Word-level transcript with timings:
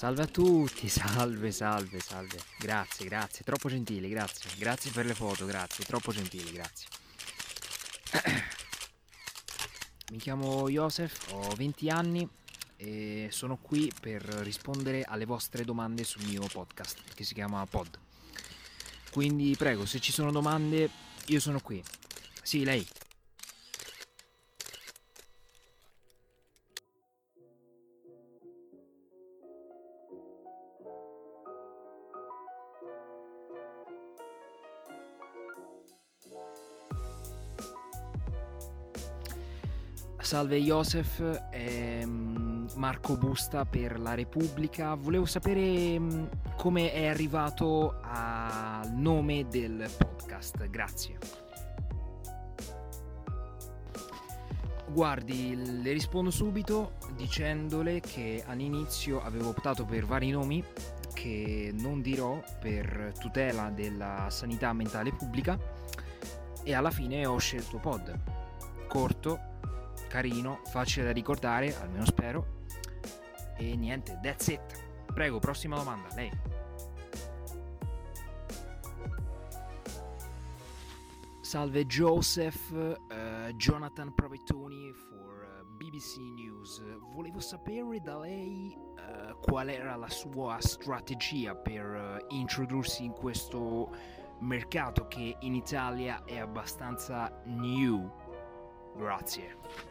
Salve 0.00 0.22
a 0.22 0.26
tutti, 0.26 0.88
salve, 0.88 1.52
salve, 1.52 2.00
salve. 2.00 2.38
Grazie, 2.58 3.04
grazie, 3.04 3.44
troppo 3.44 3.68
gentili, 3.68 4.08
grazie. 4.08 4.50
Grazie 4.56 4.90
per 4.92 5.04
le 5.04 5.12
foto, 5.12 5.44
grazie, 5.44 5.84
troppo 5.84 6.10
gentili, 6.10 6.52
grazie. 6.52 6.88
Mi 10.10 10.16
chiamo 10.16 10.70
Joseph, 10.70 11.32
ho 11.32 11.54
20 11.54 11.90
anni 11.90 12.26
e 12.78 13.28
sono 13.30 13.58
qui 13.58 13.92
per 14.00 14.22
rispondere 14.22 15.02
alle 15.02 15.26
vostre 15.26 15.66
domande 15.66 16.02
sul 16.02 16.24
mio 16.24 16.46
podcast 16.50 17.12
che 17.12 17.24
si 17.24 17.34
chiama 17.34 17.66
Pod. 17.66 17.98
Quindi 19.10 19.54
prego, 19.58 19.84
se 19.84 20.00
ci 20.00 20.12
sono 20.12 20.32
domande, 20.32 20.88
io 21.26 21.40
sono 21.40 21.60
qui. 21.60 21.84
Sì, 22.42 22.64
lei. 22.64 22.88
Salve 40.20 40.58
Joseph, 40.58 41.48
ehm, 41.50 42.68
Marco 42.74 43.16
Busta 43.16 43.64
per 43.64 43.98
la 43.98 44.14
Repubblica. 44.14 44.94
Volevo 44.94 45.24
sapere 45.24 45.98
mm, 45.98 46.24
come 46.56 46.92
è 46.92 47.06
arrivato 47.06 47.96
al 48.02 48.92
nome 48.92 49.46
del 49.48 49.90
podcast. 49.96 50.68
Grazie. 50.68 51.18
Guardi, 54.92 55.82
le 55.82 55.92
rispondo 55.92 56.30
subito 56.30 56.92
dicendole 57.16 58.00
che 58.00 58.42
all'inizio 58.46 59.22
avevo 59.22 59.50
optato 59.50 59.84
per 59.84 60.04
vari 60.04 60.30
nomi 60.30 60.64
che 61.14 61.72
non 61.78 62.02
dirò 62.02 62.42
per 62.60 63.12
tutela 63.18 63.70
della 63.70 64.26
sanità 64.30 64.72
mentale 64.72 65.12
pubblica 65.12 65.58
e 66.62 66.74
alla 66.74 66.90
fine 66.90 67.24
ho 67.24 67.38
scelto 67.38 67.78
Pod. 67.78 68.18
Corto, 68.88 69.38
carino, 70.10 70.60
facile 70.64 71.06
da 71.06 71.12
ricordare, 71.12 71.74
almeno 71.80 72.04
spero. 72.04 72.58
E 73.56 73.76
niente, 73.76 74.18
that's 74.20 74.48
it. 74.48 74.60
Prego, 75.14 75.38
prossima 75.38 75.76
domanda, 75.76 76.08
lei. 76.14 76.30
Salve 81.40 81.86
Joseph, 81.86 82.70
uh, 82.70 83.52
Jonathan 83.54 84.12
Provettoni 84.12 84.92
for 84.92 85.46
uh, 85.60 85.76
BBC 85.76 86.18
News. 86.18 86.82
Volevo 87.14 87.38
sapere 87.40 88.00
da 88.00 88.18
lei 88.18 88.76
uh, 88.76 89.38
qual 89.40 89.68
era 89.68 89.96
la 89.96 90.08
sua 90.08 90.58
strategia 90.60 91.54
per 91.54 92.24
introdursi 92.30 93.04
in 93.04 93.12
questo 93.12 93.90
mercato 94.40 95.06
che 95.06 95.36
in 95.40 95.54
Italia 95.54 96.24
è 96.24 96.38
abbastanza 96.38 97.42
new. 97.44 98.08
Grazie. 98.96 99.89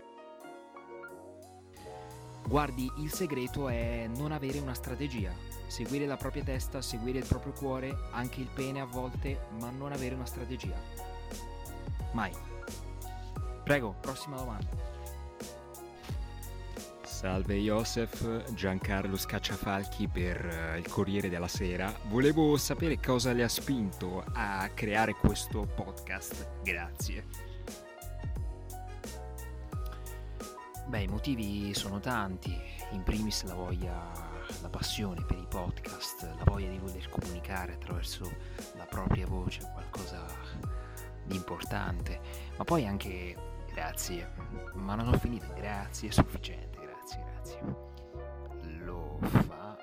Guardi, 2.50 2.92
il 2.98 3.14
segreto 3.14 3.70
è 3.70 4.10
non 4.16 4.32
avere 4.32 4.58
una 4.58 4.74
strategia, 4.74 5.32
seguire 5.68 6.08
la 6.08 6.18
propria 6.18 6.44
testa, 6.44 6.82
seguire 6.82 7.20
il 7.20 7.28
proprio 7.28 7.54
cuore, 7.54 7.96
anche 8.10 8.42
il 8.42 8.50
pene 8.52 8.82
a 8.82 8.86
volte, 8.86 9.42
ma 9.60 9.70
non 9.70 9.92
avere 9.92 10.16
una 10.16 10.26
strategia. 10.26 10.74
Mai. 12.14 12.32
Prego, 13.64 13.96
prossima 14.02 14.38
domanda. 14.38 14.68
Salve 17.04 17.56
Joseph, 17.58 18.52
Giancarlo 18.54 19.16
Scacciafalchi 19.16 20.08
per 20.08 20.74
uh, 20.74 20.78
il 20.80 20.88
Corriere 20.88 21.30
della 21.30 21.48
Sera. 21.48 21.94
Volevo 22.08 22.58
sapere 22.58 23.00
cosa 23.00 23.32
le 23.32 23.44
ha 23.44 23.50
spinto 23.50 24.24
a 24.34 24.68
creare 24.74 25.14
questo 25.14 25.68
podcast. 25.76 26.64
Grazie. 26.64 27.26
Beh, 30.90 31.04
i 31.04 31.08
motivi 31.08 31.72
sono 31.76 32.00
tanti. 32.00 32.60
In 32.94 33.04
primis 33.04 33.44
la 33.44 33.54
voglia, 33.54 34.12
la 34.64 34.70
passione 34.70 35.24
per 35.24 35.38
i 35.38 35.46
podcast, 35.48 36.24
la 36.24 36.44
voglia 36.46 36.68
di 36.68 36.80
voler 36.80 37.08
comunicare 37.10 37.74
attraverso 37.74 38.28
la 38.76 38.86
propria 38.86 39.28
voce 39.28 39.62
qualcosa 39.72 40.26
di 41.26 41.36
importante, 41.36 42.20
ma 42.58 42.64
poi 42.64 42.88
anche 42.88 43.36
grazie, 43.72 44.32
ma 44.74 44.96
non 44.96 45.10
ho 45.10 45.18
finito, 45.20 45.46
grazie, 45.54 46.10
è 46.10 46.12
sufficiente, 46.12 46.80
grazie, 46.82 47.24
grazie. 47.24 47.62
Lo 48.80 49.20
fa 49.22 49.78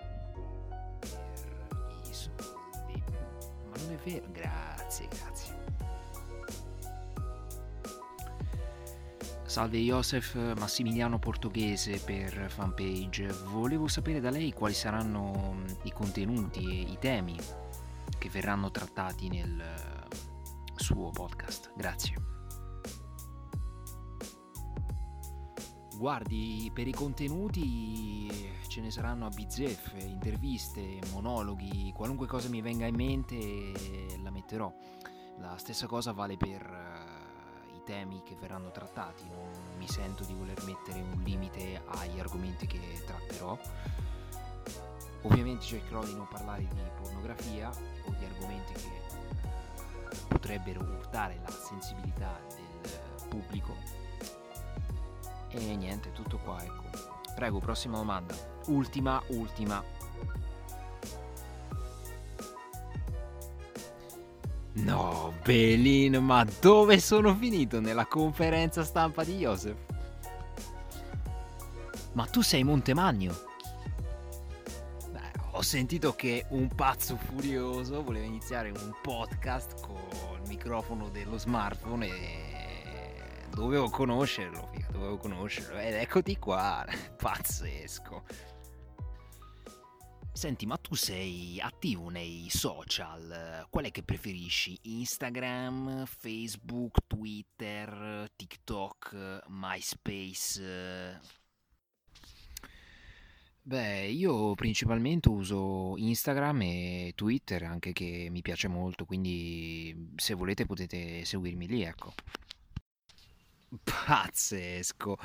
per 0.99 2.01
i 2.03 2.13
soldi, 2.13 3.01
ma 3.71 3.77
non 3.77 3.93
è 3.93 3.97
vero, 4.03 4.27
grazie, 4.33 5.07
grazie. 5.07 5.76
Salve 9.57 9.79
Joseph 9.79 10.35
Massimiliano 10.59 11.19
Portoghese 11.19 11.99
per 12.01 12.51
fanpage. 12.51 13.33
Volevo 13.47 13.89
sapere 13.89 14.21
da 14.21 14.29
lei 14.29 14.53
quali 14.53 14.75
saranno 14.75 15.65
i 15.85 15.93
contenuti 15.93 16.63
e 16.63 16.93
i 16.93 16.99
temi 17.01 17.39
che 18.19 18.29
verranno 18.29 18.71
trattati 18.71 19.31
nel 19.31 19.65
suo 20.75 21.09
podcast. 21.09 21.73
Grazie. 21.75 22.17
Guardi, 25.97 26.71
per 26.75 26.87
i 26.87 26.93
contenuti 26.93 28.29
ce 28.69 28.83
ne 28.83 28.91
saranno 28.91 29.25
a 29.25 29.31
bizzeffe, 29.31 29.97
interviste, 29.97 30.99
monologhi, 31.13 31.95
qualunque 31.95 32.27
cosa 32.27 32.51
mi 32.51 32.61
venga 32.61 32.85
in 32.85 32.95
mente 32.95 33.73
la 34.23 34.31
metterò. 34.31 34.71
La 35.39 35.57
stessa 35.57 35.87
cosa 35.87 36.13
vale 36.13 36.37
per 36.37 36.61
i 36.61 37.16
temi 37.87 38.23
che 38.25 38.37
verranno 38.39 38.73
trattati, 38.73 39.23
non 39.29 39.49
mi 39.79 39.89
sento 39.89 40.25
di 40.25 40.35
voler 40.35 40.61
mettere 40.65 41.01
un 41.01 41.23
limite 41.23 41.81
agli 41.87 42.19
argomenti 42.19 42.67
che 42.67 42.81
tratterò. 43.07 43.57
Ovviamente 45.23 45.65
cercherò 45.65 46.05
di 46.05 46.15
non 46.15 46.27
parlare 46.29 46.67
di 46.67 46.81
pornografia 47.01 47.71
o 47.71 48.15
di 48.19 48.25
argomenti 48.25 48.73
che 48.73 49.05
potrebbero 50.27 50.81
urtare 50.81 51.39
la 51.43 51.51
sensibilità 51.51 52.39
del 52.49 53.29
pubblico. 53.29 53.75
E 55.49 55.77
niente, 55.77 56.13
tutto 56.13 56.39
qua, 56.39 56.63
ecco. 56.63 56.85
Prego, 57.35 57.61
prossima 57.61 57.99
domanda. 57.99 58.35
Ultima, 58.67 59.23
ultima. 59.29 59.83
No, 64.77 65.33
Belin, 65.43 66.17
ma 66.17 66.45
dove 66.61 67.01
sono 67.01 67.35
finito 67.35 67.81
nella 67.81 68.05
conferenza 68.05 68.85
stampa 68.85 69.25
di 69.25 69.39
Joseph? 69.39 69.79
Ma 72.13 72.27
tu 72.27 72.43
sei 72.43 72.63
Montemagno? 72.63 73.35
Beh, 75.11 75.33
ho 75.53 75.63
sentito 75.63 76.15
che 76.15 76.45
un 76.51 76.69
pazzo 76.69 77.17
furioso 77.17 78.03
voleva 78.03 78.27
iniziare 78.27 78.71
un 78.71 78.95
podcast 79.01 79.81
con 79.81 79.97
il 80.43 80.49
microfono 80.49 81.09
dello 81.09 81.39
smartphone 81.39 82.07
e 82.07 83.45
dovevo 83.49 83.89
conoscerlo, 83.89 84.71
dovevo 84.91 85.17
conoscerlo. 85.17 85.79
Ed 85.79 85.95
eccoti 85.95 86.37
qua, 86.39 86.85
pazzesco. 87.17 88.25
Senti, 90.37 90.67
ma 90.67 90.77
tu 90.77 90.95
sei 90.95 91.59
attivo 91.63 92.11
nei 92.11 92.49
social? 92.51 93.67
Qual 93.71 93.87
è 93.87 93.91
che 93.91 94.03
preferisci? 94.03 94.79
Instagram, 94.83 96.05
Facebook, 96.05 96.99
Twitter, 97.07 98.31
TikTok, 98.37 99.45
MySpace? 99.49 101.21
Beh, 103.63 104.09
io 104.09 104.55
principalmente 104.55 105.31
uso 105.31 105.95
Instagram 105.97 106.61
e 106.61 107.13
Twitter, 107.15 107.63
anche 107.63 107.95
che 107.95 108.29
mi 108.31 108.43
piace 108.43 108.69
molto, 108.69 109.07
quindi 109.07 110.13
se 110.17 110.35
volete 110.35 110.67
potete 110.67 111.25
seguirmi 111.25 111.67
lì, 111.67 111.83
ecco. 111.83 112.13
Pazzesco! 113.83 115.17